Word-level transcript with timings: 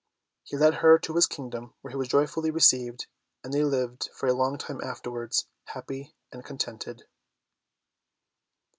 He 0.41 0.57
led 0.57 0.73
her 0.81 0.97
to 0.97 1.13
his 1.13 1.27
kingdom 1.27 1.75
where 1.81 1.91
he 1.91 1.95
was 1.95 2.07
joyfully 2.07 2.49
received, 2.49 3.05
and 3.43 3.53
they 3.53 3.63
lived 3.63 4.09
for 4.15 4.25
a 4.25 4.33
long 4.33 4.57
time 4.57 4.81
afterwards, 4.81 5.45
happy 5.65 6.15
and 6.31 6.43
contented. 6.43 7.03